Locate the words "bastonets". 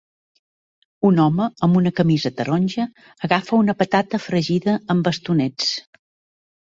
5.11-5.71